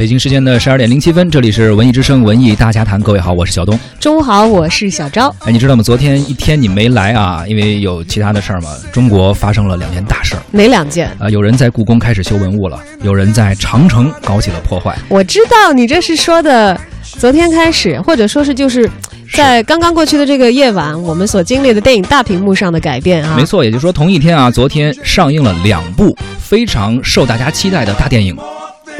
[0.00, 2.98] 北京时间的十二点零七分，这里是文艺之声文艺大家谈。
[3.02, 3.78] 各位好，我是小东。
[4.00, 5.28] 中午好，我是小昭。
[5.40, 5.82] 哎，你知道吗？
[5.82, 8.70] 昨天一天你没来啊，因为有其他的事儿嘛。
[8.90, 11.14] 中国发生了两件大事儿，哪两件？
[11.18, 14.96] 啊，有人在故宫开始修文物了，有人在长城搞起了破坏。
[15.10, 18.90] 我知道你这是说的，昨天开始，或者说是就是
[19.34, 23.36] 在刚刚过去的这个夜晚，我们所经历的电影大屏幕上的改变啊。
[23.36, 28.34] 没错，也就是说同一天啊，昨天上映了两部非常受大家期待的大电影。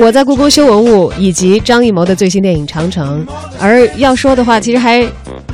[0.01, 3.23] 我在故宫修文物，以及张艺谋的最新电影《长城》。
[3.61, 5.07] 而要说的话，其实还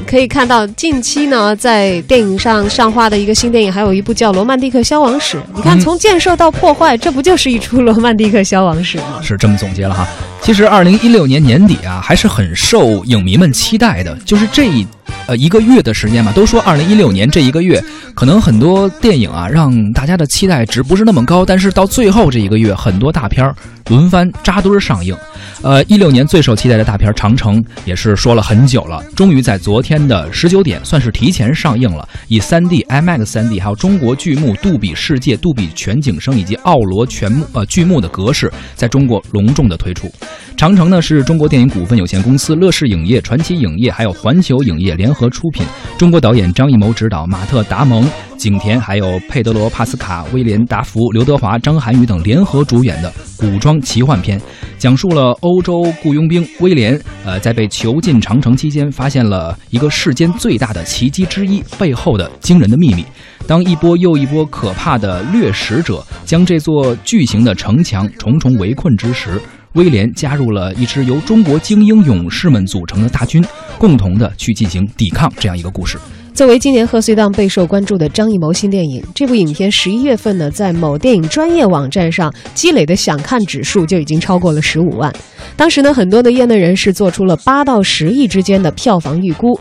[0.07, 5.37] 可以看到近期呢，在电影上上画的一个新电影，还有一部叫《罗曼蒂克消亡史》。
[5.57, 9.21] 你看，从建设到破坏，这不就是一出《罗曼蒂克消亡史》吗？
[9.21, 10.07] 是这么总结了哈。
[10.43, 14.87] 其实，二零一六年年底啊，还是很受影迷们期待的，就是这一。
[15.27, 17.83] 呃，一个月的时间嘛，都说二零一六年这一个月，
[18.15, 23.55] 可能很多电影啊，让大家的期待值不是那么高，但是到最后这一个月，很多大片儿
[23.89, 25.17] 轮番扎堆上映。
[25.63, 40.13] 呃，一六年最受期待的大片《长城》也是说了很久了，终于在昨天的十九点，算是提前上映了，以 3D、IMAX 3D，还有中国巨幕、杜比世界、杜比全景声以及奥罗全幕呃巨幕的格式，在中国隆重的推出。
[40.57, 45.67] 长城呢是中国电影股份有限公司、乐视影业、传奇影业还有环球影业联合出品，
[45.99, 54.41] 中国导演张艺谋执导，马特·达蒙、景甜还有佩德罗·帕斯卡、威廉·达福、刘德华、张涵予等联合主演的古装奇幻片，
[54.79, 63.05] 讲述了欧洲雇佣兵威廉，呃，在被囚禁长城期间，发现了一个世间最大的奇迹之一背后的惊人的秘密。
[63.47, 69.41] 当一波又一波可怕的掠食者将这座巨型的城墙重重围困之时。
[69.77, 73.45] 威廉加入了一支由中国精英勇士们组成的大军，
[73.79, 75.31] 共同的去进行抵抗。
[75.39, 75.99] 这样一个故事。
[76.33, 85.13] 作为今年贺岁档备受关注的张艺谋新电影，这部影片十一月份呢，在某电影专业网站上积累的想看指数就已经超过了十五万。
[85.57, 89.59] 当时呢，很多的业内人士做出了八到十亿之间的票房预估。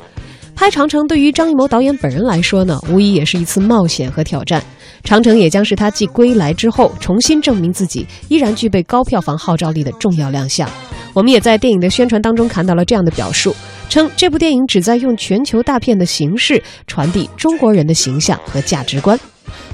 [0.55, 4.63] 拍长城对于张艺谋导演本人来说呢，无疑也是一次冒险和挑战。
[5.03, 10.67] 长城也将是他继归来之后重新证明自己依然具备高票房号召力的重要亮相。
[11.13, 13.53] 我们也在电影的宣传当中看到了这样的表述，
[13.89, 19.19] 称这部电影旨在用全球大片的形式传递中国人的形象和价值观。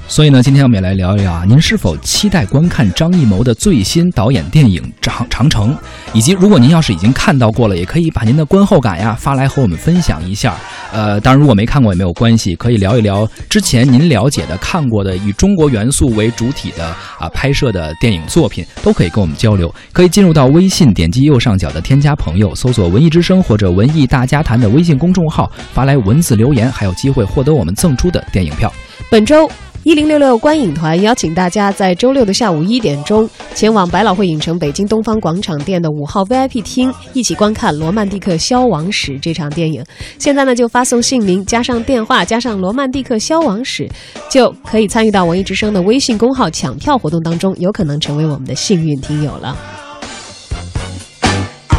[0.08, 5.74] 所以呢，今天我们也来聊一聊啊，您是否期待观看张艺谋的最新导演电影《长长城》？
[6.12, 10.54] 以及如果您要是已经看到过了，也可以把您的观后感呀发来和我们分享一下。
[10.92, 16.84] 呃，当然如果没看过也没有关系，可以聊一聊之前您了解的、看过的以中国元素为主体的
[17.18, 19.74] 啊拍摄的电影作品，都可以跟我们交流。
[19.92, 28.70] 可以进入到微信，点击右上角的添加朋友，搜索“文艺之声”或者“文艺大家谈”的微信公众号，发来文字留言，还有机会获得我们赠出的电影票。
[29.10, 29.50] 本周。
[29.84, 39.84] 一零六六观影团邀请大家在周六的下午一点钟前往百老汇影城北京东方广场店的五号 VIP 厅，一起观看《罗曼蒂克消亡史》这场电影。
[40.18, 43.88] 现在呢，就发送姓名加上电话加上《罗曼蒂克消亡史》，
[44.30, 49.56] 就可以参与到文艺之声的微信公号抢票活动当中，有可能成为我们的幸运听友了。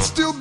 [0.02, 0.34] 手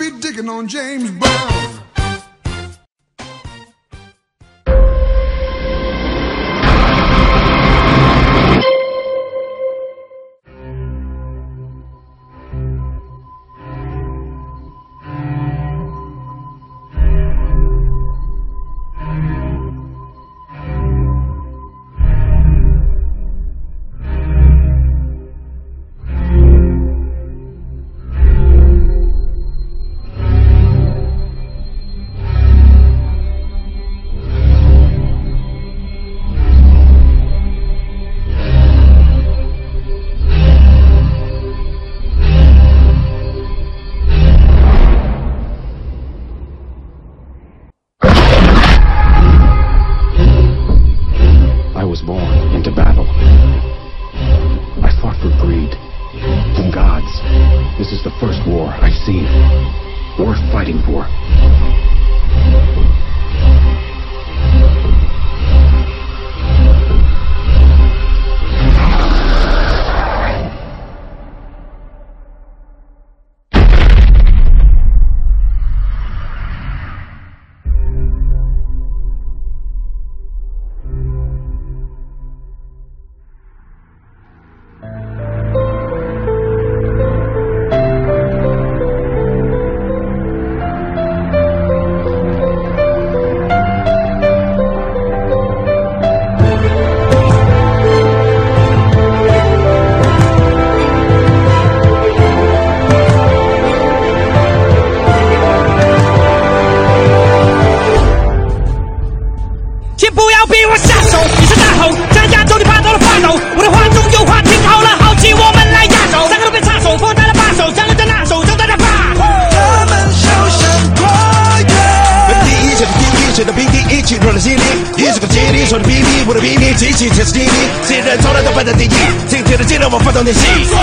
[126.32, 127.52] 我的比你机器天时地利，
[127.84, 128.88] 谁人从来都排在第一，
[129.28, 130.40] 今天的节奏我发动练习。
[130.40, 130.80] 他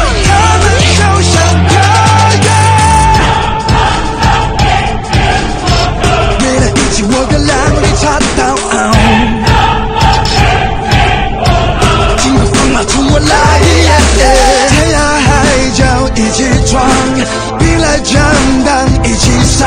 [0.61, 1.73] 们就像歌
[2.45, 2.47] 谣，
[6.37, 7.51] 为了一起我跟浪
[7.81, 8.53] 里插刀，
[12.21, 13.33] 尽管风浪冲我来，
[14.13, 15.27] 天涯海
[15.73, 15.81] 角
[16.13, 16.77] 一起闯，
[17.57, 18.21] 兵来将
[18.63, 18.69] 挡
[19.03, 19.65] 一起上，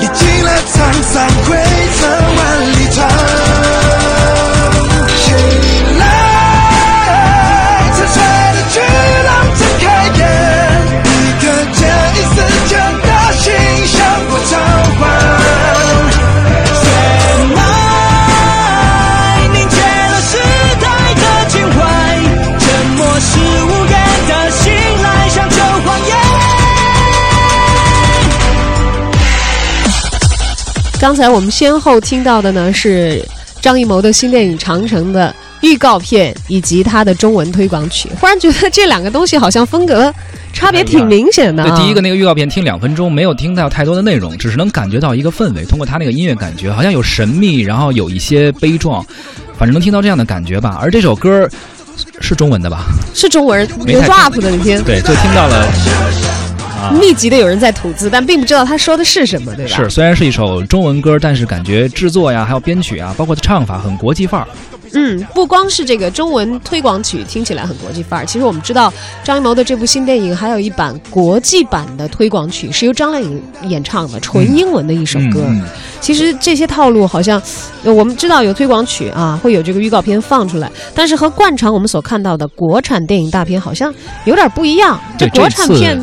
[0.00, 0.80] 历经了沧
[1.12, 1.52] 桑溃
[2.00, 2.40] 尘万
[2.72, 2.96] 里长。
[31.10, 33.20] 刚才我们先后听到的呢是
[33.60, 38.08] 张艺谋的新电影《长城》的预告片以及他的中文推广曲。
[38.20, 40.14] 忽然觉得这两个东西好像风格
[40.52, 41.68] 差别挺明显的、啊。
[41.68, 45.64] 对，第一个那个预告片听两分钟，没有听到太多的内容，只是能感觉到一个氛围。
[45.64, 49.04] 通过他那个音乐感觉，好像有神秘，然后有一些悲壮，
[49.58, 50.78] 反正能听到这样的感觉吧。
[50.80, 51.50] 而这首歌
[52.20, 52.84] 是中文的吧？
[53.16, 55.66] 是中文有 rap 的，你听，对，就听到了。
[56.80, 59.76] 啊，密集的有人在吐字，但并不知道他说的是什么，对吧？
[59.76, 64.46] 是，虽然是一首中文歌，但是感觉制作呀，还有编曲啊，包括唱法很国际范儿。
[64.92, 68.92] 嗯，不光是这个中文推广曲听起来很国际范儿，其实我们知道
[69.22, 75.44] 张艺谋的这部新电影还有一版国际版的推广曲，是由张靓颖演唱的，纯英文的一首歌。
[75.46, 75.62] 嗯嗯
[76.00, 77.40] 其实这些套路好像，
[77.84, 83.94] 呃我们知道有推广曲啊，会有这个预告片放出来，但是和惯常我们所看到的国产电影大片好像
[84.24, 84.98] 有点不一样。
[85.18, 86.00] 对国产片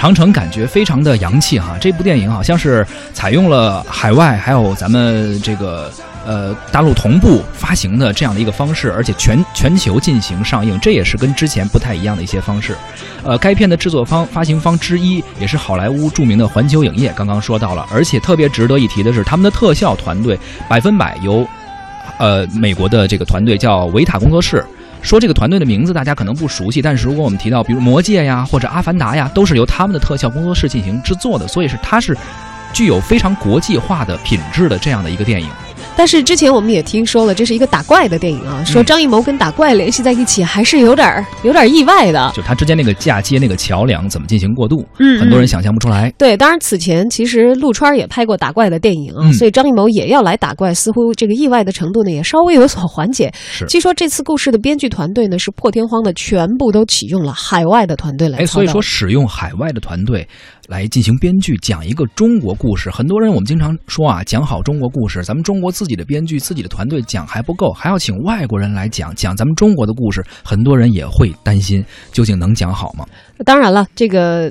[0.00, 5.92] 长城感觉非常的洋气哈，这部电影好像是采用了海外还有咱们这个
[6.26, 12.74] 呃大陆同步发行的这样的一个方式，而且全全球进行上映，这也是跟之前不太一样的一些方式。
[13.22, 21.46] 呃，该片的制作方、发行方之一也是好莱坞著名的环球影业，刚刚说到了，而且特别值得一提的是，他们的特效团队百分百由
[22.18, 24.64] 呃美国的这个团队叫维塔工作室。
[25.02, 32.16] 说这个团队的名字大家可能不熟悉，但是如果我们提到比如《魔戒》呀或者《阿凡达》呀，都是由他们的特效工作室进行制作的，所以是它是
[32.72, 35.48] 具有非常国际化的品质的这样的一个电影。
[35.96, 42.32] 但是之前我们也听说了，这是一个打怪的电影啊，说嗯张艺谋跟打怪联系在一起，还是有点儿有点儿意外的。
[42.34, 46.10] 就他之间那个嫁接、那个桥梁怎么进行过渡，嗯嗯很多人想象不出来。
[46.16, 53.30] 对，当然此前其实陆川也拍过打怪的电影啊，嗯所以张艺谋也要来打怪，似乎这个意外的程度呢也稍微有所缓解。
[53.50, 60.26] 是据说这次故事的编剧团队呢是破天荒的全部都启用了海外的团队来哎，所以说使用海外的团队
[60.70, 62.88] 来进行编剧，讲一个中国故事。
[62.90, 70.24] 很多人我们经常说啊，讲好中国故事，咱们中国自己的编剧、自己的团队讲还不够，还要请外国人来讲讲咱们中国的故事。
[70.44, 73.04] 很多人也会担心，究竟能讲好吗？
[73.44, 74.48] 当然了，这个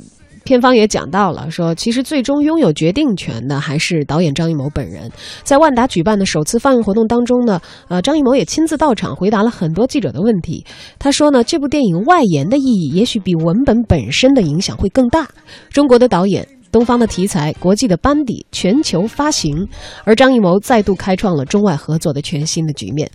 [0.49, 5.07] 片方也讲到了，说其实最终拥有决定权的还是导演张艺谋本人。
[5.43, 10.65] 在万达举办的首次放映活动当中呢，呃，张艺谋也亲自到场回答了很多记者的问题。
[10.97, 15.27] 他说呢，这部电影外延的意义也许比文本本身的影响会更大。
[15.69, 16.47] 中国的导演。
[16.71, 19.67] 东方的题材，国际的班底，全球发行，
[20.03, 23.09] 而张艺谋再度开创了中外合作的全新的局面。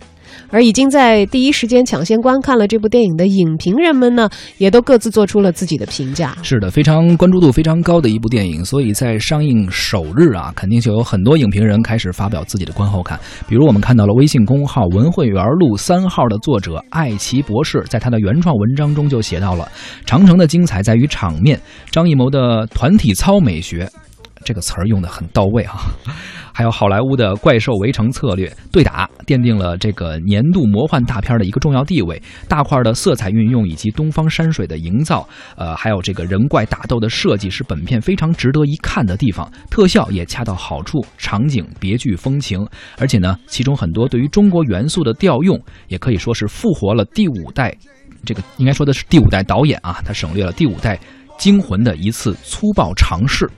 [0.49, 6.35] 而已经在第一时间抢先观看了这部电影的影评人们呢，也都各自做出了自己的评价。
[6.41, 13.19] 是的，非常关注度非常高的一部电影，所以在上映首日啊，肯定就有很多影评人开始发表自己的观后感。
[13.47, 19.67] 比如我们看到了微信公号“文汇园路三号”的作者艾奇博士，在他的原创文章中就写到了：
[20.05, 21.59] 长城的精彩在于场面，
[21.91, 23.89] 张艺谋的团体操美学。
[24.45, 25.75] 这个词儿用的很到位啊，
[26.53, 32.21] 还有好莱坞的怪兽围城策略对打，奠定了这个年度魔幻大片的一个重要地位。
[32.47, 39.51] 大块的色彩运用以及东方山水的营造，呃，还有这个人怪打斗的设计，是本片非常值得一看的地方。
[39.69, 42.65] 特效也恰到好处，场景别具风情，
[42.99, 47.75] 而且呢，其中很多对于中国元素的调用，也可以说是复活了第五代，
[48.23, 50.99] 这个应该说的是第五代导演啊，他省略了第五代
[51.37, 53.49] 惊魂的一次粗暴尝试。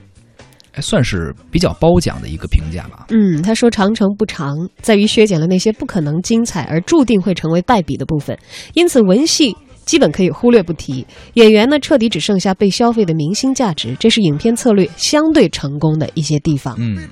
[0.78, 3.06] 哎，算是比较褒奖的一个评价吧。
[3.10, 8.38] 嗯，他说长城不长，在于削减了那些不可能精彩而注定会成为败笔的部分，
[8.74, 11.04] 因此文戏基本可以忽略不提。
[11.34, 16.76] 演员呢，彻底只剩下被消费的明星价值，这是影片策略相对成功的一些地方。
[16.78, 17.08] 嗯，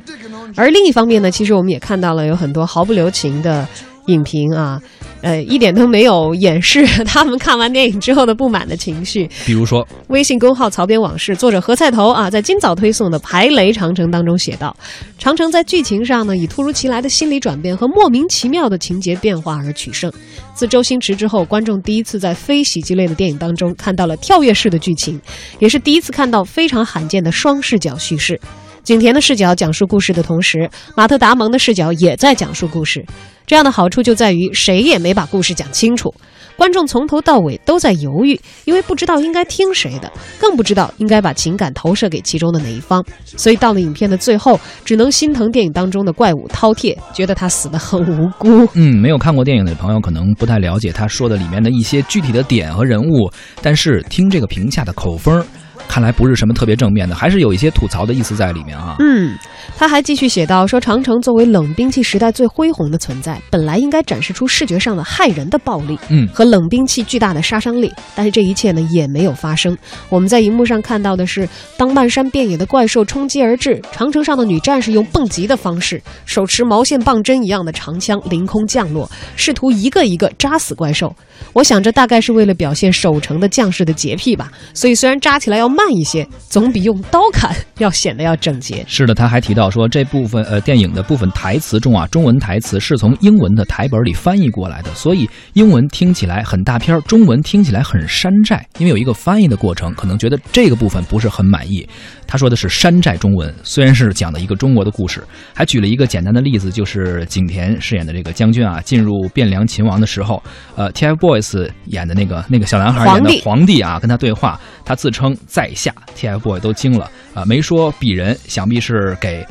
[0.54, 3.66] 而另一方面呢，其实我们也看到了有很多毫不留情的
[4.06, 4.80] 影评啊，
[5.20, 9.28] 呃，一点都没有掩饰 他们看完电影之后的不满的情绪。
[9.44, 14.76] 比如说，微信公号“曹编往事”作者何菜头啊，在今早推送的《排雷长城》当中写道
[15.18, 20.12] ：“长城在剧情上呢，以突如其来的心理转变和莫名其妙的情节变化而取胜。
[20.54, 25.20] 自周星驰之后，观众第一次在非喜剧类的电影当中看到了跳跃式的剧情，
[25.58, 28.40] 也是第一次看到非常罕见的双视角叙事。”
[28.86, 33.04] 景甜的视角讲述故事的同时，马特·达蒙的视角也在讲述故事。
[33.44, 36.14] 这样的好处就在于谁也没把故事讲清楚，
[36.56, 43.04] 观众从头到尾都在犹豫，因为不知道应该听谁的，更不知道应该把情感投射给其中的哪一方。
[43.24, 48.68] 所以到了影片的最后，只能心疼电影当中的怪物饕餮，觉得他死得很无辜。
[48.74, 53.28] 嗯，没有看过电影的朋友可能不太了解他说的里面的一些具体的点和人物，
[53.60, 55.44] 但是听这个评价的口风。
[55.88, 58.96] 看来不是什么特别正面的，还是有一些吐槽的意思在里面啊。
[58.98, 59.34] 嗯，
[59.78, 69.76] 他还继续写道说，长城作为冷兵器时代最恢宏的存在，本来应该展示出视觉上的骇人的暴力，嗯，和冷兵器巨大的杀伤力，但是这一切呢也没有发生。
[70.08, 81.14] 我们在荧幕上看到的是，当漫山遍野的怪兽冲击而至，长城上的女战士用蹦极的方式，手持毛线棒针一样的长枪凌空降落，试图一个一个扎死怪兽。
[81.52, 84.50] 我想这大概是为了表现守城的将士的洁癖吧。
[84.74, 85.75] 所以虽然扎起来要。
[85.76, 88.82] 慢一些，总比用刀砍要显得要整洁。
[88.88, 98.66] 是的，他还提到说，这部分呃电影的部分台词中啊，中文台词是从英文的台本里翻译过来的，所以英文听起来很大片，中文听起来很山寨。
[98.78, 101.86] 因为有一个翻译的过程，可能觉得这个部分不是很满意。
[102.26, 105.22] 他说的是山寨中文，虽然是讲的一个中国的故事，
[105.54, 110.42] 还举了一个简单的例子，就是景甜饰演的这个将军啊，进入汴梁秦王的时候，
[110.74, 119.46] 呃，TFBOYS 演的那个那个小男孩演的皇帝啊，跟他对话，他自称在下，TFBOYS 都惊了啊，没说鄙人，想必是给。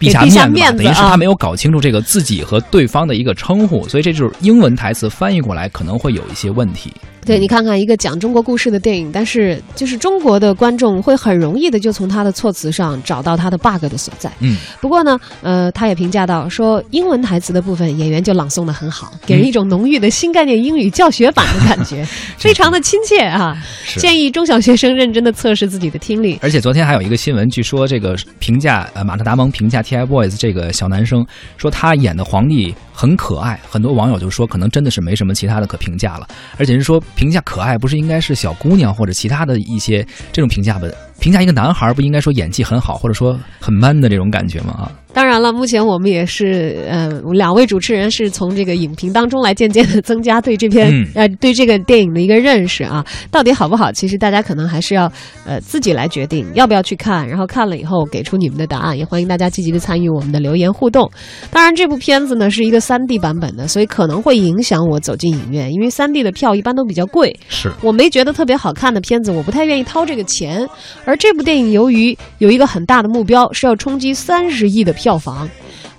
[0.00, 6.94] 陛下面子，等于是他没有搞清楚这个自己和对方的一个称呼，所以这就是英文台词翻译过来可能会有一些问题。
[7.24, 14.32] 对你看看一个讲中国故事的电影，但是就是中国的观众会很容易的就从他的措辞上找到他的 bug 的所在。
[14.40, 22.02] 嗯，不过呢，呃，他也评价到说，英文台词的部分演员就朗诵的很好，给人一种浓郁的新概念英语教学版的感觉，
[22.38, 23.56] 非常的亲切啊。
[23.96, 26.38] 建议中小学生认真的测试自己的听力。
[26.40, 37.02] 而且昨天还有一个新闻，据说这个评价呃马特达蒙评价 TFBOYS 这个小男生，说他演的皇帝很可爱，很多网友就说可能真的是没什么其他的可评价了，而且是说。
[37.14, 40.88] 评价可爱不是应该是小姑娘或者其他的一些这种评价吧？
[41.20, 44.72] 评价一个男孩不应该说演技很好或者说很 man 的这种感觉吗？
[44.72, 44.92] 啊？
[45.12, 53.04] 当然了，目前我们也是，呃，两位主持人是从这个影评当中来渐渐的增加对这篇，呃，对这个电影的一个认识啊。
[53.30, 53.90] 到底好不好？
[53.90, 55.10] 其实大家可能还是要，
[55.44, 58.96] 呃，自己来决定要不要去看，然后看了以后给出你们的答案。
[58.96, 61.10] 也欢迎大家积极的参与我们的留言互动。
[61.50, 67.34] 当然，这部片子呢是一个三 D 版本的，所以可能会影响我走进影院，因为三 D 的票一般都比较贵。
[67.48, 70.68] 是我没觉得特别好看的片子，我不太愿意掏这个钱。
[71.08, 75.48] 而这部电影由于有一个很大的目标，是要冲击三十亿的票房。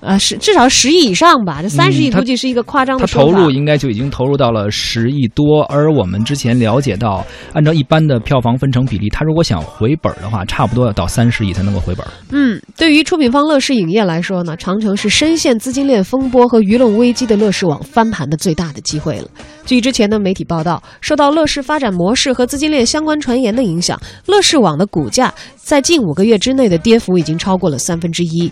[0.01, 12.07] 呃，十至少十亿以上吧，这三十亿估计是一个夸张的投入应该就已经投入到了十亿多，而我们之前了解到，按照一般的票房分成比例，他如果想回本的话，差不多要到三十亿才能够回本。
[12.31, 19.27] 嗯，对于出品方乐视影业来说呢，长城是深陷资金链风波和舆论危机的乐视网翻盘的最大的机会了。
[19.65, 28.51] 据之前的媒体报道，受到乐视发展模式和资金链相关传言的影响，乐视网的股价在近五个月之内的跌幅已经超过了三分之一。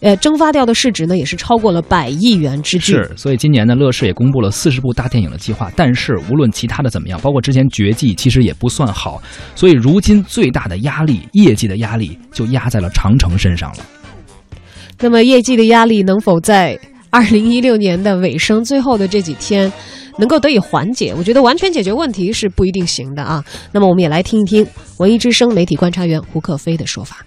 [0.00, 2.92] 呃，蒸发掉的市值呢，也是超过了百亿元之巨。
[2.92, 5.72] 是，所以今年呢，乐视也公布了四十部大电影的计划。
[5.74, 9.22] 但是无论其他的怎么样，包括之前《绝技》，其实也不算好。
[9.54, 13.78] 所以如今最大的压力，业绩的压力就压在了长城身上了。
[15.00, 19.72] 那么业绩的压力能否在二零一六年的尾声最后的这几天
[20.18, 21.14] 能够得以缓解？
[21.16, 23.42] 我觉得完全解决问题是不一定行的啊。
[23.72, 24.66] 那么我们也来听一听
[24.98, 27.24] 文艺之声媒体观察员胡克飞的说法。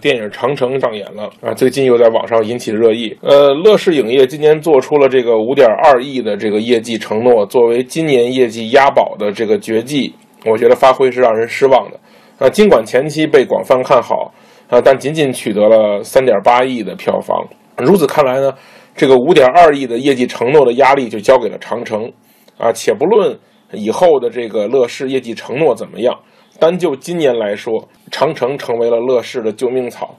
[0.00, 3.16] 电影《长城》上演了啊，最近又在网上引起热议。
[3.22, 10.12] 呃，乐视影业今年做出了这个五点二亿的这个业绩承诺，作为今年业绩押宝的这个绝技，
[10.44, 11.98] 我觉得发挥是让人失望的。
[12.38, 14.30] 啊，尽管前期被广泛看好
[14.68, 17.42] 啊，但仅仅取得了三点八亿的票房。
[17.78, 18.52] 如此看来呢，
[18.94, 22.12] 这个五点二亿的业绩承诺的压力就交给了长城。
[22.58, 23.38] 啊，且不论
[23.72, 26.18] 以后的这个乐视业绩承诺怎么样。
[26.60, 30.16] 单就今年来说，长城成为了乐视的救命草。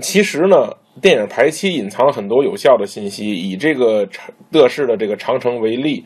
[0.00, 0.68] 其实呢，
[1.00, 3.30] 电影排期隐藏了很多有效的信息。
[3.30, 4.06] 以这个
[4.50, 6.04] 乐视的这个长城为例，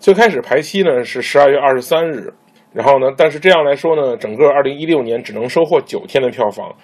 [0.00, 2.34] 最开始排期呢是十二月二十三日，
[2.72, 6.74] 然后呢，但是这样来说呢，整个二零一六年只能收获九天的票房。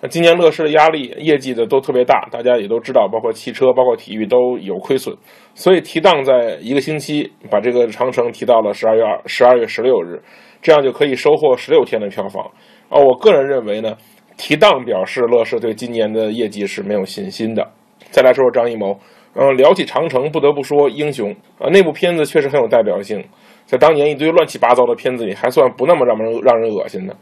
[0.00, 5.16] 那今年乐视的压力、业绩的都特别大，大家也都知道，包括汽车、包括体育都有亏损，
[5.54, 10.22] 所以提档在一个星期把这个长城提到了十二月二十二月十六日，
[10.62, 12.44] 这样就可以收获十六天的票房。
[12.88, 13.96] 啊，我个人认为呢，
[14.36, 17.68] 提档表示乐视对今年的业绩是没有信心的。
[18.10, 18.96] 再来说说张艺谋，
[19.34, 23.22] 嗯，聊起长城，不得不说英雄啊，那部片子确实很有代表性，
[23.66, 27.16] 在当年一堆乱七八糟的片子里，还算不那么让人让人恶心的。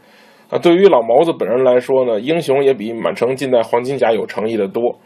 [0.49, 4.97] 啊，对于老毛子本人来说呢，英雄也比满城尽带黄金甲有诚意的多。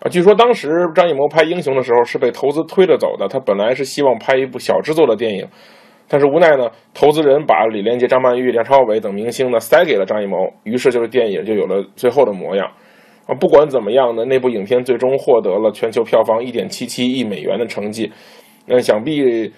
[0.00, 5.48] 啊，据说当时张艺谋拍英雄的时候是被投资推着走的，他本来是希望拍一部小制作的电影，
[6.08, 12.66] 但是无奈呢，投资人把李连杰、张曼玉、梁朝伟等明星呢塞给了张艺谋，于是就是电影就有了最后的模样。
[13.26, 18.12] 啊，不管怎么样呢，那部影片最终获得了全球票房一点七七亿美元的成绩，
[18.66, 19.50] 那想必。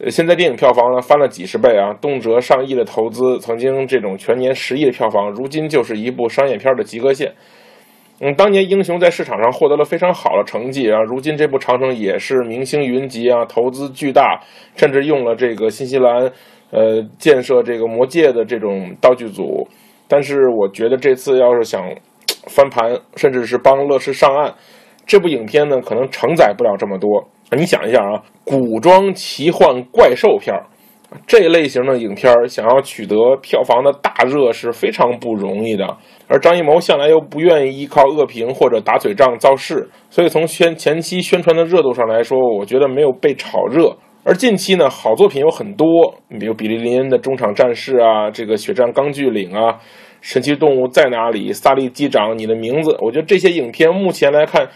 [0.00, 7.32] 呃，现在电影票房呢翻了几十倍啊，动辄上亿的投资，曾经这种全年十亿的票房，如今就是一部商业片的及格线。
[8.20, 14.40] 嗯，当年《英雄》在市场上获得了非常好的成绩啊，如今这部《长城》也是明星云集啊，投资巨大，
[14.76, 16.30] 甚至用了这个新西兰
[16.70, 19.66] 呃建设这个魔界的这种道具组。
[20.06, 21.82] 但是我觉得这次要是想
[22.46, 24.54] 翻盘，甚至是帮乐视上岸，
[25.06, 27.28] 这部影片呢可能承载不了这么多。
[27.56, 30.66] 你想一下啊，古装奇幻怪兽片儿
[31.26, 35.96] 这类型的影片儿，想要取得票房的大热是非常不容易的。
[36.26, 43.96] 而张艺谋向来又不愿意依靠恶评或者打嘴仗造势，所以从宣前期宣传的热度上来说，我觉得没有被炒热。
[44.24, 45.86] 而近期呢，好作品有很多，
[46.38, 49.78] 比如比利林恩的中场战事啊，这个血战钢锯岭啊，
[50.20, 51.50] 神奇动物在哪里？
[51.54, 52.94] 萨利机长，你的名字？
[53.00, 54.68] 我觉得这些影片目前来看。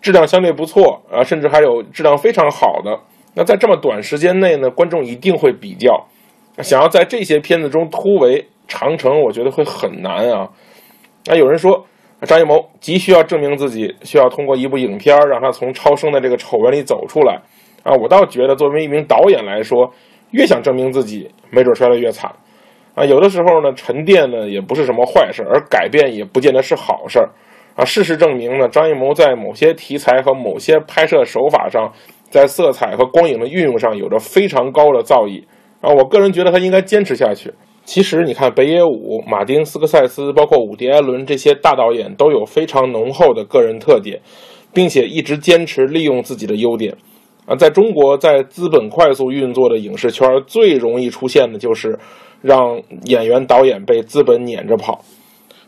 [0.00, 2.98] 质量相对不错啊，甚至还有质量非常好的。
[3.34, 6.06] 那在这么短时间内呢，观众一定会比较，
[6.62, 10.48] 想要在这些片子中突围长城，我觉得会很难啊。
[11.26, 11.86] 那有人说，
[12.22, 17.40] 张艺谋急需要证明自己，需要通过一部影片让他从超生的这个丑闻里走出来
[17.84, 17.92] 啊。
[17.94, 19.92] 我倒觉得，作为一名导演来说，
[20.32, 22.32] 越想证明自己，没准摔得越惨
[22.94, 23.04] 啊。
[23.04, 27.30] 有的时候呢，沉淀呢也不是什么坏事，而改变也不见得是好事儿。
[27.78, 31.92] 啊，事实证明呢，张艺谋在某些题材和某些拍摄手法上，
[32.28, 35.44] 在色彩和光影的运用上有着非常高的造诣。
[35.80, 37.54] 啊，我个人觉得他应该坚持下去。
[37.84, 44.20] 其实你看，北野武、马丁·斯科塞斯，包括伍迪·艾伦这些大导演都有非常浓厚的个人特点，
[44.74, 46.96] 并且一直坚持利用自己的优点。
[47.46, 51.96] 啊，在中国，在资本快速运作的影视圈，最容易出现的就是
[52.42, 55.04] 让演员、导演被资本撵着跑。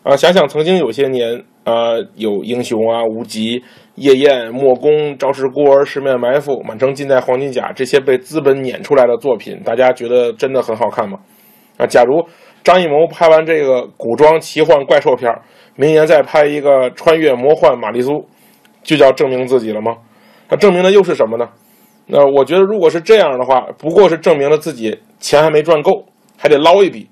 [0.03, 1.44] 啊，想想曾经有些年。
[1.64, 3.62] 呃，有英雄啊，无极、
[3.96, 11.18] 夜宴、莫宫、招式孤儿、十面埋伏、满城尽带黄金甲这些被资本撵出来的作品，大家觉得真的很好看吗？
[11.77, 12.25] 啊，假如
[12.64, 15.31] 张艺谋拍完这个古装奇幻怪兽片
[15.77, 18.27] 明年再拍一个穿越魔幻玛丽苏，
[18.83, 19.96] 就叫证明自己了吗？
[20.49, 21.49] 那证明的又是什么呢？
[22.07, 26.07] 那我觉得，如果是这样的话，不过是证明了自己钱还没赚够，
[26.38, 27.10] 还得捞一笔。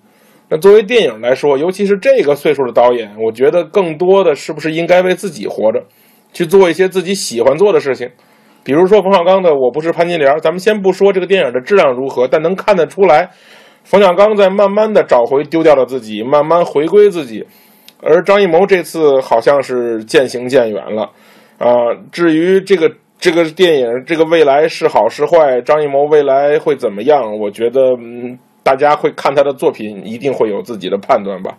[0.50, 5.84] 那作为电影来说，尤其是这个岁数的导演，我觉得更多的是不是应该为自己活着，
[6.32, 8.11] 去做一些自己喜欢做的事情，
[8.64, 13.28] 比如说冯小刚的《我不是潘金莲》，咱们先不说这个电影的质量如何，但能看得出来，
[13.84, 17.44] 冯小刚在慢慢的找回丢掉的自己，慢慢回归自己，
[18.00, 21.11] 而张艺谋这次好像是渐行渐远了，
[21.58, 21.68] 啊，
[22.11, 28.38] 至于这个这个电影这个未来是好是坏，张艺谋未来会怎么样，我觉得嗯。
[28.68, 31.57] 大家会看他的作品，一定会有自己的判断吧。